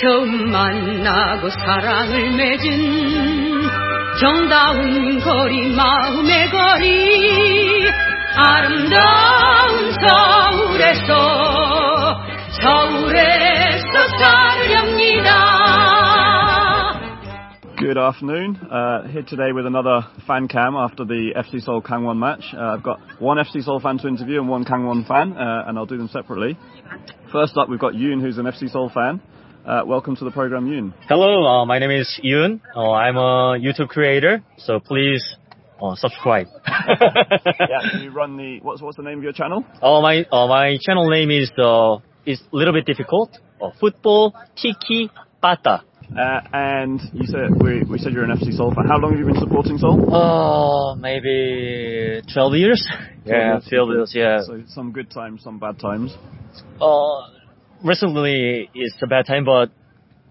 [0.00, 3.68] 처음 만나고 사랑을 맺은
[4.20, 7.88] 정다운 거리 마음의 거리
[8.36, 11.12] 아름다운 서울에서
[12.62, 15.62] 서울에서 살렵니다
[17.78, 18.54] Good afternoon.
[18.70, 22.44] Uh, here today with another fan cam after the FC Seoul Kangwon match.
[22.56, 25.76] Uh, I've got one FC Seoul fan to interview and one Kangwon fan, uh, and
[25.76, 26.56] I'll do them separately.
[27.32, 29.20] First up, we've got Yoon, who's an FC Seoul fan.
[29.67, 30.93] Uh, welcome to the program, Yoon.
[31.09, 32.61] Hello, uh, my name is Yoon.
[32.73, 35.21] Uh, I'm a YouTube creator, so please
[35.81, 36.47] uh, subscribe.
[36.65, 39.65] yeah, can you run the what's what's the name of your channel?
[39.81, 43.37] Oh, my uh, my channel name is uh, is a little bit difficult.
[43.77, 45.09] Football Tiki
[45.41, 45.83] Pata.
[46.17, 48.87] Uh, and you said we, we said you're an FC Seoul fan.
[48.87, 49.99] How long have you been supporting Seoul?
[50.15, 52.87] Uh, maybe 12 years.
[53.25, 54.11] Yeah, 12 years.
[54.15, 54.39] Yeah.
[54.43, 56.15] So some good times, some bad times.
[56.79, 57.36] Uh,
[57.83, 59.69] recently it's a bad time, but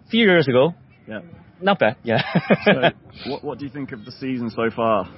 [0.06, 0.74] a few years ago,
[1.06, 1.20] Yeah.
[1.60, 1.96] not bad.
[2.02, 2.22] Yeah.
[2.64, 2.90] So
[3.30, 5.08] what what do you think of the season so far?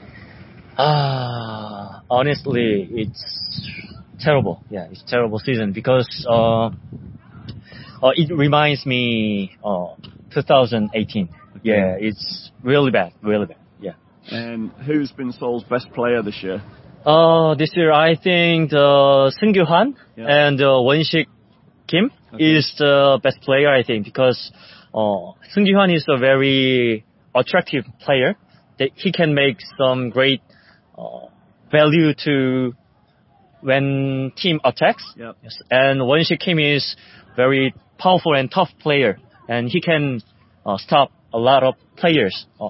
[0.77, 3.23] Ah, honestly, it's
[4.21, 4.63] terrible.
[4.71, 6.67] Yeah, it's terrible season because uh,
[8.03, 9.95] uh it reminds me uh
[10.33, 11.29] 2018.
[11.65, 13.59] Yeah, it's really bad, really bad.
[13.81, 13.95] Yeah.
[14.31, 16.63] And who's been Seoul's best player this year?
[17.05, 20.47] Uh, this year I think uh, Seung Han Yeah.
[20.47, 21.27] and uh, Wonshik
[21.89, 22.45] Kim Okay.
[22.45, 24.53] is the best player I think because
[24.95, 27.05] uh, Seung Han is a very
[27.35, 28.37] attractive player.
[28.79, 30.41] That he can make some great
[30.97, 31.27] uh,
[31.73, 32.75] value to
[33.61, 35.05] when team attacks.
[35.17, 35.37] Yep.
[35.43, 35.59] Yes.
[35.71, 36.97] And Won Wonshik Kim is
[37.35, 40.21] very powerful and tough player, and he can
[40.65, 42.47] uh, stop a lot of players.
[42.61, 42.69] Uh,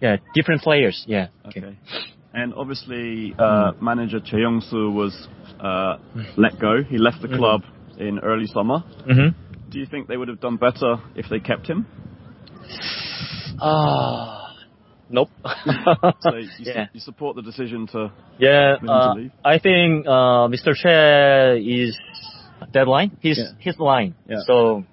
[0.00, 1.04] yeah, different players.
[1.08, 1.28] Yeah.
[1.46, 1.76] Okay.
[2.32, 5.26] And obviously, uh, manager Choi Yong-soo was
[5.58, 5.96] uh,
[6.36, 6.82] let go.
[6.82, 7.62] He left the club
[7.98, 8.78] in early summer.
[9.04, 9.28] hmm
[9.70, 11.86] Do you think they would have done better if they kept him?
[13.60, 14.54] Ah,
[15.10, 15.30] nope.
[16.20, 18.12] So you, su- you support the decision to.
[18.38, 18.76] yeah.
[18.76, 19.32] to Uh, leave?
[19.44, 20.74] I think uh, Mr.
[20.74, 21.96] Che is
[22.72, 23.16] deadline.
[23.20, 23.52] His Yeah.
[23.58, 24.14] his line.
[24.28, 24.38] Yeah.
[24.46, 24.84] So,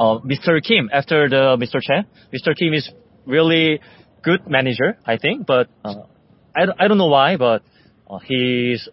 [0.00, 0.62] uh, Mr.
[0.62, 1.78] Kim after the Mr.
[1.80, 2.54] Che, Mr.
[2.56, 2.90] Kim is
[3.26, 3.80] really
[4.22, 5.46] good manager, I think.
[5.46, 6.06] But uh,
[6.56, 7.62] I don't- I don't know why, but
[8.08, 8.88] uh, he's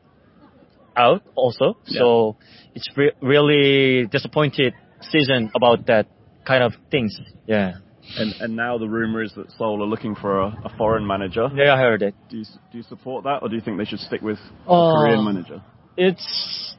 [1.00, 1.78] out also.
[1.86, 2.36] So
[2.76, 6.06] it's re- really disappointed season about that
[6.46, 7.18] kind of things.
[7.48, 7.74] Yeah.
[8.18, 11.48] And, and now the rumor is that Seoul are looking for a, a foreign manager.
[11.54, 12.16] Yeah, I heard it.
[12.30, 14.72] Do you, do you support that, or do you think they should stick with a
[14.72, 15.62] Uh, Korean manager?
[15.96, 16.76] It's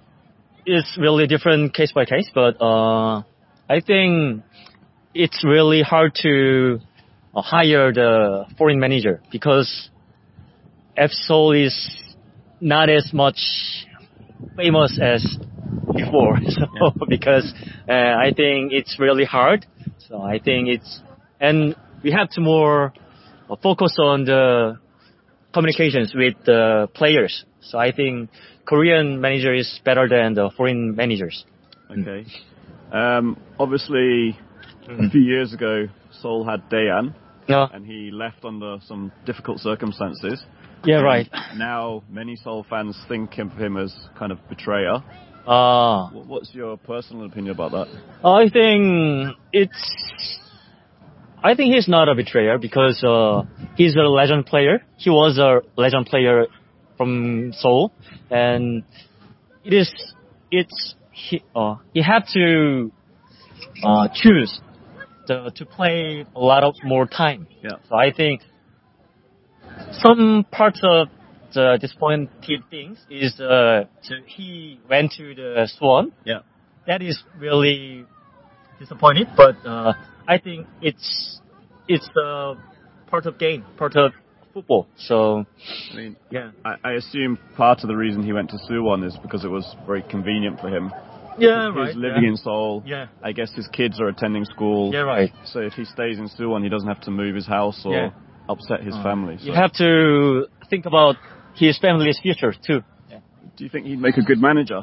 [0.67, 3.23] it's really different case by case, but uh,
[3.69, 4.43] I think
[5.15, 6.81] it's really hard to
[7.35, 9.91] uh, hire the foreign manager because
[10.97, 11.77] F Seoul is
[12.61, 13.39] not as much
[14.61, 15.23] famous as
[15.95, 16.39] before.
[16.79, 17.53] So because
[17.89, 19.67] uh, I think it's really hard.
[20.09, 21.01] So I think it's
[21.41, 22.93] and we have to more
[23.49, 24.79] uh, focus on the
[25.53, 27.45] communications with the players.
[27.61, 28.31] So I think
[28.65, 31.45] Korean manager is better than the foreign managers.
[31.91, 32.25] Okay.
[32.93, 34.39] Um, obviously,
[34.89, 35.87] a few years ago,
[36.21, 37.15] Seoul had Dejan,
[37.49, 37.69] No.
[37.73, 40.45] and he left under some difficult circumstances.
[40.85, 41.29] Yeah, right.
[41.57, 45.03] Now, many Seoul fans think of him as kind of betrayer.
[45.47, 47.89] Uh, What's your personal opinion about that?
[48.25, 50.39] I think it's.
[51.43, 53.43] I think he's not a betrayer because uh,
[53.77, 54.85] he's a legend player.
[54.97, 56.47] He was a legend player
[56.97, 57.93] from Seoul,
[58.31, 58.85] and
[59.65, 60.15] it is
[60.51, 62.93] it's he uh, he had to
[63.83, 64.61] uh, choose
[65.27, 67.47] the, to play a lot of more time.
[67.63, 67.71] Yeah.
[67.89, 68.43] So I think
[70.03, 71.09] some parts of
[71.55, 76.13] the disappointed things is uh, to, he went to the Suwon.
[76.25, 76.41] Yeah.
[76.87, 78.05] That is really
[78.79, 79.93] disappointed, but uh,
[80.27, 81.41] I think it's
[81.89, 82.55] it's uh,
[83.09, 84.13] part of game, part of
[84.55, 84.89] football.
[84.97, 85.45] So
[85.93, 89.17] I mean, yeah, I, I assume part of the reason he went to Suwon is
[89.23, 90.91] because it was very convenient for him.
[91.39, 91.97] yeah, He's right.
[91.97, 92.31] living yeah.
[92.31, 92.83] in Seoul.
[92.87, 93.07] Yeah.
[93.23, 94.93] I guess his kids are attending school.
[94.93, 95.31] Yeah, right.
[95.45, 98.11] So if he stays in Suwon, he doesn't have to move his house or Yeah.
[98.53, 99.37] Upset his family.
[99.39, 101.17] So You have to think about
[101.55, 102.81] his family's future too.
[103.57, 104.81] do you think he'd make a good manager?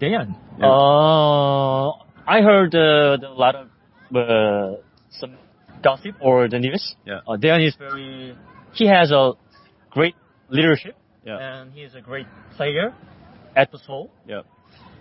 [0.00, 0.34] Dan.
[0.58, 0.66] Yeah.
[0.66, 1.90] Uh,
[2.26, 3.66] I heard uh, a lot of
[4.14, 4.80] uh,
[5.20, 5.32] some
[5.82, 6.82] gossip or the news.
[7.06, 7.20] Yeah.
[7.28, 8.36] Uh, Dan is very.
[8.72, 9.32] He has a
[9.90, 10.16] great
[10.48, 11.38] leadership Yeah.
[11.38, 12.26] and he is a great
[12.56, 12.92] player
[13.54, 14.10] at the Seoul.
[14.26, 14.42] Yeah.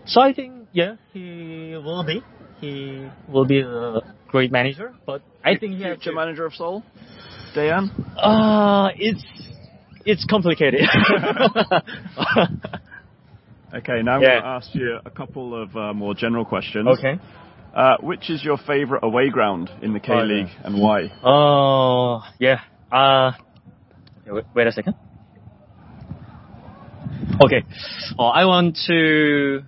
[0.05, 2.21] So I think yeah he will be.
[2.61, 6.15] He will be a great manager, but I think he has Future to.
[6.15, 6.83] manager of Seoul?
[7.53, 7.89] Dejan?
[8.17, 9.23] Uh, it's
[10.05, 10.81] it's complicated.
[13.75, 14.29] Okay, now I'm Yeah.
[14.33, 16.87] going to ask you a couple of uh, more general questions.
[16.99, 17.19] okay.
[17.75, 20.23] Uh, which is your favourite away ground in the K Oh, yeah.
[20.25, 21.05] League and why?
[21.23, 22.59] Uh, yeah.
[22.91, 23.31] Uh,
[24.27, 24.93] wait, wait a second.
[27.43, 27.63] Okay.
[28.19, 29.63] Uh, I want to.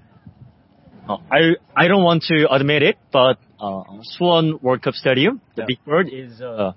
[1.10, 3.82] Uh, I I don't want to admit it, but uh,
[4.20, 5.66] Suwon World Cup Stadium, the Yeah.
[5.68, 6.74] Big Bird, is uh,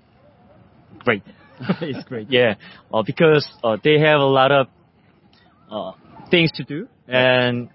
[1.03, 1.23] great.
[1.81, 2.27] it's great.
[2.31, 2.55] Yeah,
[2.93, 4.67] uh, because uh, they have a lot of
[5.71, 5.91] uh,
[6.31, 7.69] things to do, and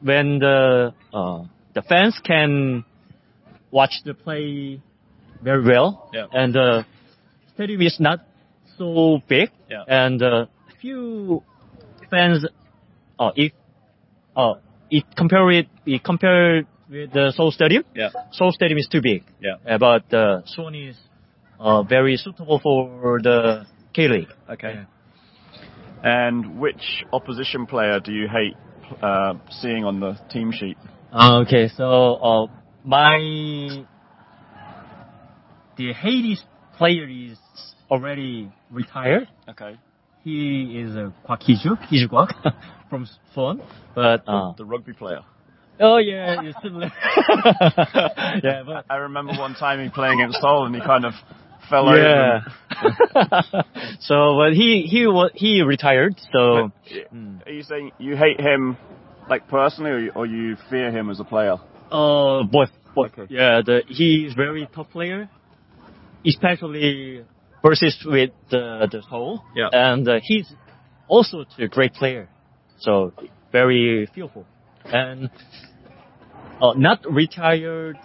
[0.00, 1.44] when the uh,
[1.74, 2.84] the fans can
[3.70, 4.80] watch the play
[5.42, 6.26] very well, Yeah.
[6.32, 6.84] and the
[7.54, 8.20] stadium is not
[8.76, 9.84] so big, Yeah.
[9.86, 10.46] and uh,
[10.80, 11.42] few
[12.10, 12.46] fans,
[13.18, 13.52] uh, if
[14.36, 14.54] uh,
[14.90, 17.84] it compare it, it compare with the Seoul Stadium.
[17.94, 18.08] Yeah.
[18.32, 19.24] Seoul Stadium is too big.
[19.40, 19.56] Yeah.
[19.68, 20.96] Uh, but uh, Suwon is
[21.58, 24.28] uh, very suitable for the K League.
[24.50, 24.84] Okay.
[26.02, 28.56] And which opposition player do you hate
[29.02, 30.76] uh, seeing on the team sheet?
[31.12, 32.46] Uh, okay, so uh,
[32.84, 33.18] my
[35.76, 36.42] the Hades
[36.76, 37.38] player is
[37.90, 39.28] already retired.
[39.48, 39.78] Okay.
[40.24, 42.30] He is a Kwak Hee-ju, Hee-ju Kwak
[42.90, 43.64] from Suwon.
[43.94, 45.20] But uh, The rugby player.
[45.80, 46.90] oh yeah, it's similar.
[48.44, 51.14] yeah, but I remember one time he playing against Seoul and he kind of
[51.68, 52.40] fell yeah.
[52.82, 53.64] over.
[54.00, 56.14] so, but he he he retired.
[56.32, 57.46] So But, mm.
[57.46, 58.76] Are you saying you hate him,
[59.28, 61.56] like personally, or you, or you fear him as a player?
[61.90, 63.12] uh, both both.
[63.18, 63.34] Okay.
[63.34, 65.28] Yeah, the he is very tough player,
[66.26, 67.24] especially
[67.62, 69.42] versus with the the Seoul.
[69.54, 69.68] Yeah.
[69.72, 70.52] and uh, he's
[71.08, 72.28] also a great player.
[72.80, 73.12] So
[73.50, 74.46] very fearful
[74.84, 75.30] and
[76.60, 77.98] uh, not retired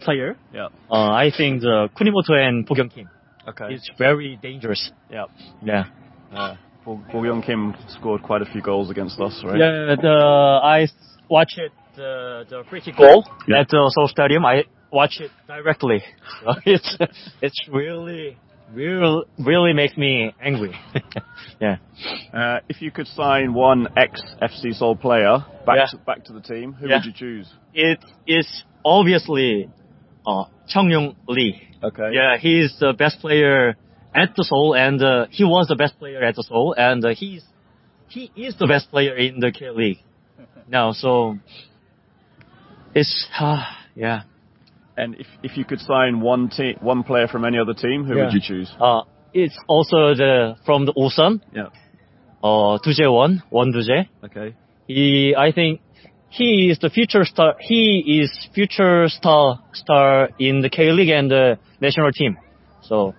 [0.00, 0.36] player.
[0.52, 0.68] Yeah.
[0.90, 3.08] Uh, I think the Kunimoto and Bo-kyung Kim
[3.48, 3.74] Okay.
[3.74, 4.90] is very dangerous.
[5.10, 5.24] yeah.
[5.62, 5.84] Yeah.
[6.32, 9.58] Uh, Bo Bo Young Kim scored quite a few goals against us, right?
[9.58, 10.92] Yeah, the I s-
[11.28, 13.60] watch it the the free kick goal Yeah.
[13.60, 14.44] at the Seoul Stadium.
[14.44, 16.02] I watch it directly.
[16.44, 16.96] So it's
[17.42, 18.36] it's really
[18.72, 20.74] really really makes me angry.
[21.60, 21.76] yeah.
[22.32, 25.86] Uh, if you could sign one ex FC Seoul player back Yeah.
[25.92, 26.96] to, back to the team, who Yeah.
[26.96, 27.48] would you choose?
[27.74, 28.46] It is
[28.84, 29.68] obviously
[30.26, 30.44] uh
[30.74, 31.62] Young Lee.
[31.82, 32.10] Okay.
[32.12, 33.76] Yeah, he's the best player
[34.14, 37.10] at the Seoul, and uh, he was the best player at the Seoul, and uh,
[37.14, 37.44] he's
[38.08, 39.98] he is the best player in the K League
[40.68, 40.92] now.
[40.92, 41.38] So
[42.94, 43.62] it's uh,
[43.94, 44.22] yeah.
[44.96, 48.16] And if if you could sign one team, one player from any other team, who
[48.16, 48.24] Yeah.
[48.24, 48.70] would you choose?
[48.80, 49.02] Uh,
[49.34, 51.68] it's also the from the Ulsan, Yeah.
[52.42, 54.08] uh, Du-jae Won, Won Du-jae.
[54.24, 54.54] Okay.
[54.86, 55.80] He, I think,
[56.36, 57.54] he is the future star.
[57.60, 62.36] He is future star star in the K League and the national team.
[62.82, 63.14] So,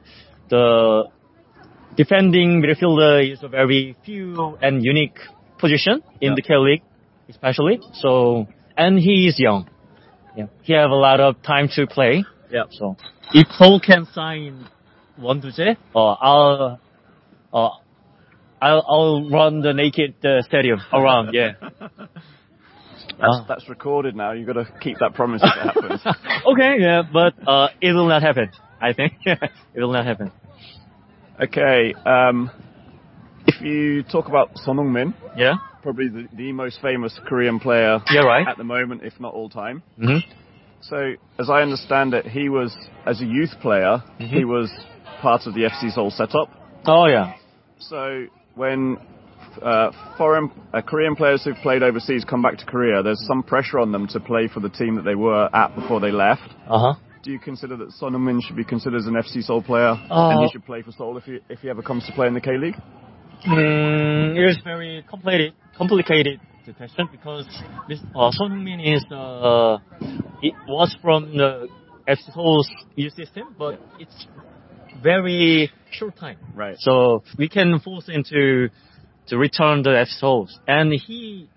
[0.49, 1.05] the
[1.95, 5.17] defending midfielder is a very few and unique
[5.57, 6.35] position in Yeah.
[6.35, 6.83] the K League,
[7.29, 7.79] especially.
[7.93, 8.47] So,
[8.77, 9.67] and he is young.
[10.35, 12.23] Yeah, he have a lot of time to play.
[12.51, 12.65] Yeah.
[12.69, 12.95] So,
[13.33, 14.67] if Seoul can sign
[15.17, 16.79] Won Du-jae, uh, I'll,
[17.51, 17.69] uh,
[18.61, 21.33] I'll, I'll run the naked uh, stadium around.
[21.33, 21.53] Yeah.
[23.19, 23.45] That's Ah.
[23.47, 24.31] that's recorded now.
[24.31, 26.01] You've got to keep that promise if it happens.
[26.53, 28.51] okay, yeah, but uh, it will not happen.
[28.79, 29.39] I think it
[29.75, 30.31] will not happen.
[31.41, 31.93] Okay.
[32.05, 32.49] Um,
[33.47, 35.55] if you talk about Son Heung-min, Yeah.
[35.81, 38.21] probably the, the most famous Korean player Yeah.
[38.21, 38.47] Right.
[38.47, 39.83] at the moment, if not all time.
[39.97, 40.17] hmm
[40.81, 44.29] So, as I understand it, he was, as a youth player, Mhm.
[44.29, 44.71] he was
[45.21, 46.49] part of the FC Seoul setup.
[46.85, 47.33] Oh yeah.
[47.79, 48.97] So, when
[50.17, 53.91] foreign uh, Korean players who've played overseas come back to Korea, there's some pressure on
[53.91, 56.49] them to play for the team that they were at before they left.
[56.67, 56.93] Uh huh.
[57.23, 60.29] Do you consider that Son Heung-min should be considered as an FC Seoul player Uh,
[60.29, 62.33] and he should play for Seoul if he, if he ever comes to play in
[62.33, 62.75] the K League?
[63.45, 67.45] Mm, it is very complicated, complicated the question because
[67.87, 69.77] this uh, Son Heung-min is uh,
[70.41, 71.67] it was from the
[72.07, 74.27] FC Seoul's youth system, but it's
[75.01, 76.37] very short time.
[76.55, 76.75] Right.
[76.79, 78.23] So we can force him
[79.27, 81.49] to return the FC Seoul's, and he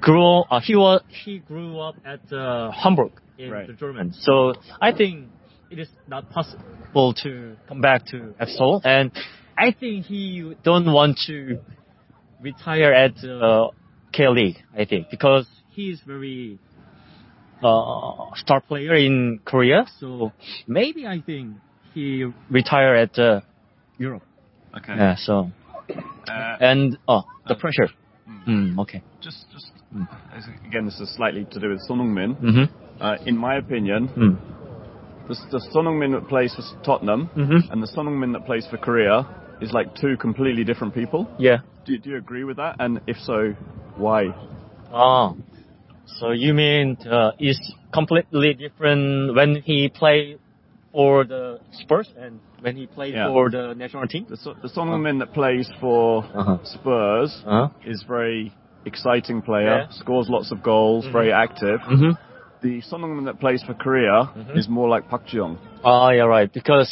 [0.00, 0.40] grew.
[0.50, 3.66] Uh, he was he grew up at uh, Hamburg in Right.
[3.66, 4.12] the German.
[4.12, 5.28] So I think
[5.70, 9.10] it is not possible to come back to Seoul, and
[9.56, 11.58] I think he don't want to
[12.40, 13.68] retire at uh,
[14.12, 14.56] K League.
[14.76, 16.58] I think because he is very
[17.62, 19.86] uh, star player in Korea.
[19.98, 20.32] So
[20.66, 21.56] maybe I think
[21.94, 23.40] he retire at uh,
[23.98, 24.22] Europe.
[24.76, 24.94] Okay.
[24.96, 25.16] Yeah.
[25.16, 25.50] So
[26.28, 27.88] Uh, and oh the Uh, pressure.
[28.28, 28.44] mm.
[28.46, 29.02] Mm, okay.
[29.20, 30.08] just, just Mm.
[30.66, 32.34] again, this is slightly to do with Son Heung-min.
[32.36, 32.68] Mhm.
[33.00, 34.36] Uh, in my opinion, Mm.
[35.28, 37.70] the, the Son Heung-min that plays for Tottenham Mhm.
[37.70, 39.26] and the Son Heung-min that plays for Korea
[39.60, 41.26] is like two completely different people.
[41.38, 41.58] Yeah.
[41.84, 42.76] Do, do you agree with that?
[42.78, 43.54] And if so,
[43.96, 44.34] why?
[44.92, 45.32] Ah.
[46.06, 47.58] So you mean uh, is
[47.92, 50.38] completely different when he played
[50.92, 53.28] for the Spurs and when he played Yeah.
[53.28, 54.24] for the national team?
[54.28, 56.56] The, so- the Son Heung-min that plays for Uh-huh.
[56.76, 57.68] Spurs Uh-huh.
[57.92, 58.52] is very
[58.90, 60.00] exciting player, Yeah.
[60.02, 61.80] scores lots of goals, very active.
[61.82, 62.12] Mm-hmm.
[62.66, 64.56] The Son Heung-min that plays for Korea Mhm.
[64.56, 65.58] is more like Park Ji-young.
[65.84, 66.50] Oh, yeah, right.
[66.60, 66.90] Because,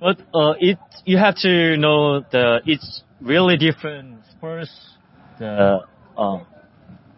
[0.00, 0.78] but uh, it
[1.10, 2.88] you have to know the it's
[3.32, 4.06] really different.
[4.36, 4.70] Spurs,
[5.38, 5.52] the
[6.16, 6.38] uh,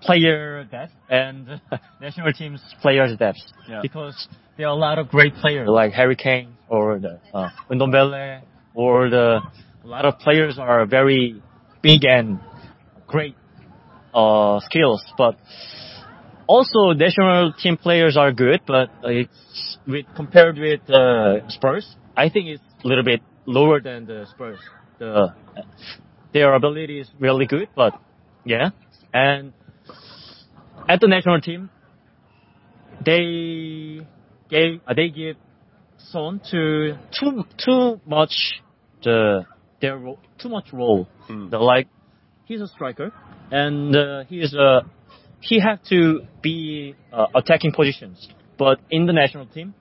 [0.04, 1.60] player depth and
[2.00, 3.38] national team's players depth.
[3.68, 3.80] Yeah.
[3.82, 8.42] Because there are a lot of great players like Harry Kane or the uh, Ndombele
[8.74, 9.40] or the
[9.84, 11.42] a lot of players are very
[11.82, 12.40] big and
[13.06, 13.36] great
[14.14, 15.36] uh, skills, but
[16.46, 22.48] also national team players are good, but it's with compared with uh, Spurs, I think
[22.48, 24.58] it's a little bit lower than the Spurs.
[24.98, 25.34] The
[26.32, 27.94] their ability is really good, but
[28.44, 28.70] yeah,
[29.12, 29.52] and
[30.88, 31.70] at the national team,
[33.04, 34.06] they
[34.48, 35.36] gave uh, they give
[35.98, 38.62] Son to too too much
[39.02, 39.44] the
[39.80, 41.08] their ro- too much role.
[41.28, 41.50] Mm.
[41.50, 41.88] The like
[42.44, 43.12] he's a striker
[43.50, 44.82] and uh, he is a
[45.40, 49.74] he have to be uh, attacking positions, but in the national team,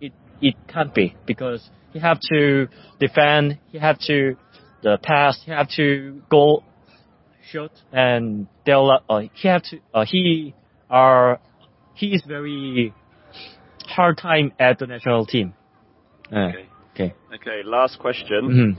[0.00, 2.68] it it can't be because he have to
[2.98, 4.36] defend, he have to
[4.82, 6.62] the pass, he have to go
[7.50, 10.54] shoot, and they'll uh, he have to uh, he
[10.90, 11.40] are
[11.94, 12.94] he is very
[13.86, 15.54] hard time at the national team.
[16.32, 16.66] Uh, Okay.
[16.94, 17.14] okay.
[17.34, 18.76] Okay, last question.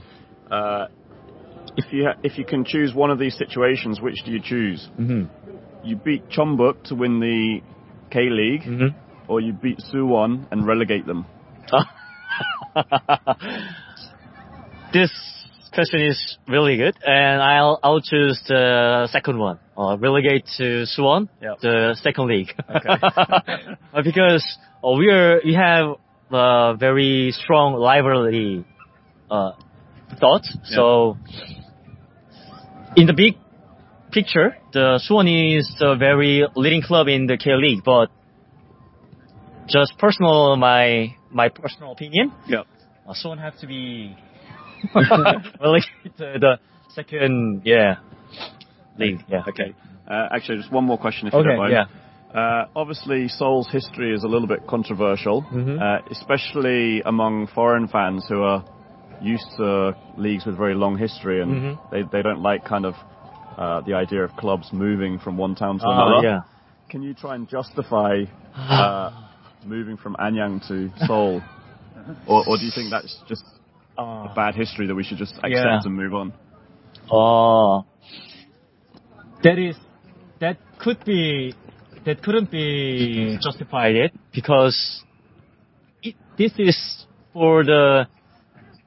[0.48, 0.86] hmm Uh,
[1.76, 4.88] if you ha- if you can choose one of these situations, which do you choose?
[4.96, 5.24] hmm
[5.82, 7.60] You beat Jeonbuk to win the
[8.10, 8.88] K League, hmm
[9.28, 11.26] or you beat Suwon and relegate them?
[14.92, 15.10] this
[15.74, 19.58] question is really good, and I'll I'll choose the second one.
[19.76, 21.58] Uh, relegate to Suwon, Yep.
[21.60, 22.50] the second league.
[22.68, 22.96] Okay.
[24.04, 24.44] Because
[24.84, 25.96] uh, we are we have
[26.30, 28.64] uh, very strong rivalry
[29.30, 29.52] uh,
[30.20, 30.56] thoughts.
[30.64, 31.16] So
[32.96, 33.34] in the big
[34.12, 35.26] picture, the Suwon
[35.58, 38.10] is the very leading club in the K League, but
[39.68, 42.32] just personal my my personal opinion.
[42.48, 42.66] Yep.
[43.08, 44.16] Uh, Suwon have to be
[44.94, 46.58] relegated to the
[46.94, 47.96] second, yeah,
[48.98, 49.20] league.
[49.28, 49.42] Yeah.
[49.48, 49.74] Okay.
[50.08, 51.72] Uh, actually, just one more question, if you don't mind.
[51.72, 51.84] Yeah.
[52.38, 55.80] Uh, obviously, Seoul's history is a little bit controversial, Mhm.
[55.80, 58.64] uh, especially among foreign fans who are
[59.22, 61.90] used to leagues with very long history, and Mhm.
[61.90, 62.94] they, they don't like kind of
[63.56, 66.26] uh, the idea of clubs moving from one town to Uh, another.
[66.26, 66.40] yeah.
[66.88, 68.24] Can you try and justify
[68.56, 69.10] uh,
[69.64, 71.40] moving from Anyang to Seoul,
[72.26, 73.44] or, or do you think that's just
[73.96, 75.80] Uh, bad history that we should just accept Yeah.
[75.84, 76.32] and move on?
[77.10, 77.84] Oh,
[79.42, 79.76] that is
[80.40, 81.54] that could be
[82.04, 85.04] that couldn't be justified it because
[86.02, 88.06] it, this is for the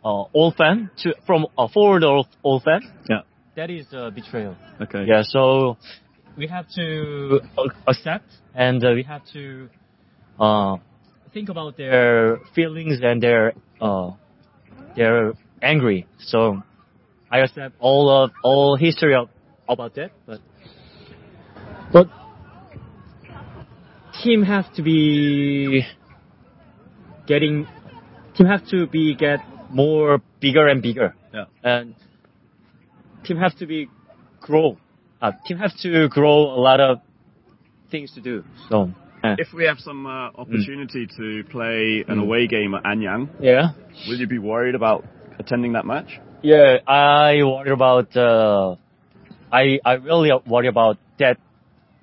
[0.03, 2.81] uh, old fan to from uh, for the old, old fan.
[3.09, 3.21] Yeah.
[3.55, 4.55] That is a betrayal.
[4.81, 5.05] Okay.
[5.07, 5.77] Yeah, so
[6.37, 7.39] we have to
[7.87, 9.69] accept and uh, we have to
[10.39, 10.77] uh,
[11.33, 14.11] think about their feelings and their uh,
[14.97, 16.07] they're angry.
[16.19, 16.61] So
[17.31, 19.29] I accept all of all history of,
[19.69, 20.39] about that, but
[21.93, 22.07] but
[24.23, 25.83] team has to be
[27.27, 27.67] getting
[28.35, 29.39] team has to be get
[29.69, 31.45] more bigger and bigger, Yeah.
[31.63, 31.95] and
[33.23, 33.89] team has to be
[34.41, 34.77] grow.
[35.21, 36.99] Uh, team has to grow a lot of
[37.91, 38.43] things to do.
[38.69, 38.91] So
[39.37, 42.23] If we have some uh, opportunity to play an Mm.
[42.23, 43.71] away game at Anyang, yeah.
[44.07, 45.05] will you be worried about
[45.39, 46.19] attending that match?
[46.41, 48.75] Yeah, I worry about uh,
[49.51, 51.37] I I really worry about that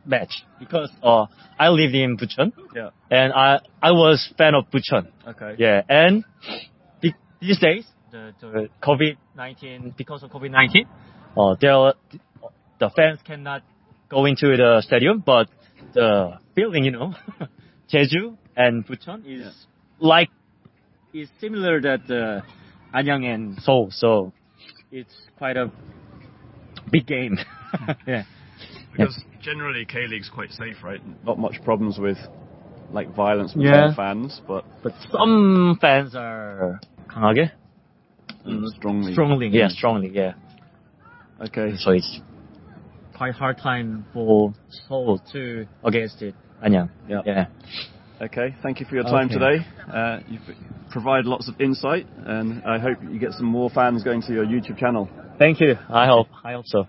[0.04, 1.26] match because uh,
[1.58, 2.90] I lived in Bucheon Yeah.
[3.10, 5.08] and I I was fan of Bucheon.
[5.26, 5.54] Okay.
[5.58, 6.24] Yeah, and
[7.40, 10.86] these days the, the COVID nineteen because of COVID nineteen,
[11.36, 11.94] uh, there are-
[12.80, 13.62] the fans cannot
[14.08, 15.48] go into the stadium, but
[15.93, 17.13] the building, you know,
[17.93, 19.53] Jeju and Bucheon is
[19.99, 20.29] like
[21.13, 22.41] is similar that uh,
[22.97, 24.31] Anyang and Seoul, so
[24.91, 25.71] it's quite a
[26.91, 27.37] big game.
[28.07, 28.23] yeah.
[28.91, 31.01] Because generally K League's quite safe, right?
[31.23, 32.17] Not much problems with
[32.91, 33.95] like violence between Yeah.
[33.95, 37.51] fans, but But some fans are 강하게,
[38.77, 39.13] strongly.
[39.13, 40.33] strongly, yeah, strongly, yeah.
[41.41, 41.75] Okay.
[41.77, 42.19] So it's
[43.16, 44.52] quite hard time for
[44.88, 46.34] Seoul to against it.
[46.64, 46.90] Anyang.
[47.08, 47.22] Yeah.
[47.26, 47.46] Yeah.
[48.22, 49.34] Okay, thank you for your time okay.
[49.34, 49.66] today.
[49.92, 50.38] Uh, You
[50.90, 54.46] provided lots of insight, and I hope you get some more fans going to your
[54.46, 55.08] YouTube channel.
[55.38, 55.74] Thank you.
[55.90, 56.28] I hope.
[56.44, 56.86] I hope so.